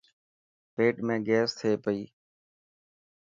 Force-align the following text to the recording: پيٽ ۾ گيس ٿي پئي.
پيٽ 0.73 0.95
۾ 1.07 1.15
گيس 1.27 1.49
ٿي 1.59 1.71
پئي. 1.83 2.01